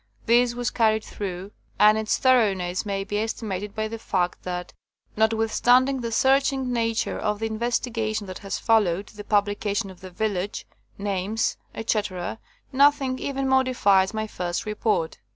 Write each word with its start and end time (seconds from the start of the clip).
This 0.25 0.55
was 0.55 0.71
carried 0.71 1.03
through, 1.03 1.51
and 1.79 1.95
its 1.95 2.17
thor 2.17 2.35
oughness 2.39 2.87
may 2.87 3.03
be 3.03 3.19
estimated 3.19 3.75
by 3.75 3.87
the 3.87 3.99
fact 3.99 4.41
that, 4.41 4.73
notwithstanding 5.15 6.01
the 6.01 6.11
searching 6.11 6.73
nature 6.73 7.19
of 7.19 7.37
the 7.37 7.45
investigation 7.45 8.25
that 8.25 8.39
has 8.39 8.57
followed 8.57 9.09
the 9.09 9.23
publica 9.23 9.75
tion 9.75 9.91
of 9.91 10.01
the 10.01 10.09
village, 10.09 10.65
names, 10.97 11.55
etc., 11.75 12.39
nothing 12.73 13.19
even 13.19 13.47
modifies 13.47 14.11
my 14.11 14.25
first 14.25 14.65
report. 14.65 15.19